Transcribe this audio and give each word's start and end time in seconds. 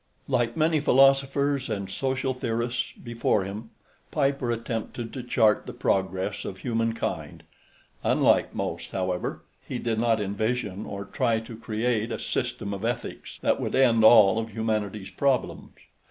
Like 0.27 0.57
many 0.57 0.79
philosophers 0.79 1.69
and 1.69 1.87
social 1.87 2.33
theorists 2.33 2.91
before 2.93 3.43
him, 3.43 3.69
Piper 4.09 4.49
attempted 4.49 5.13
to 5.13 5.21
chart 5.21 5.67
the 5.67 5.73
progress 5.73 6.43
of 6.43 6.57
human 6.57 6.93
kind; 6.93 7.43
unlike 8.03 8.55
most, 8.55 8.93
however, 8.93 9.43
he 9.67 9.77
did 9.77 9.99
not 9.99 10.19
envision 10.19 10.87
or 10.87 11.05
try 11.05 11.39
to 11.41 11.55
create 11.55 12.11
a 12.11 12.17
system 12.17 12.73
of 12.73 12.83
ethics 12.83 13.37
that 13.43 13.59
would 13.61 13.75
end 13.75 14.03
all 14.03 14.39
of 14.39 14.49
humanity's 14.49 15.11
problems. 15.11 15.73